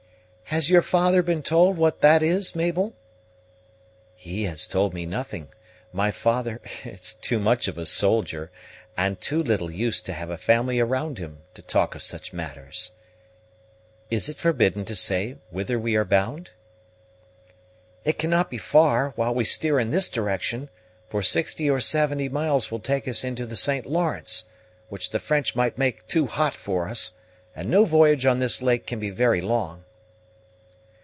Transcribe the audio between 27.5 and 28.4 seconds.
and no voyage on